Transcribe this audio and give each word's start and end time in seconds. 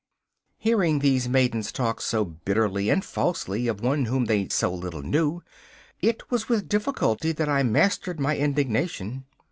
Hearing 0.57 0.97
these 0.97 1.29
maidens 1.29 1.71
talk 1.71 2.01
so 2.01 2.25
bitterly 2.25 2.89
and 2.89 3.05
falsely 3.05 3.67
of 3.67 3.81
one 3.81 4.05
whom 4.05 4.25
they 4.25 4.49
so 4.49 4.73
little 4.73 5.03
knew, 5.03 5.43
it 5.99 6.31
was 6.31 6.49
with 6.49 6.67
difficulty 6.67 7.31
that 7.33 7.47
I 7.47 7.61
mastered 7.61 8.19
my 8.19 8.35
indignation. 8.35 9.25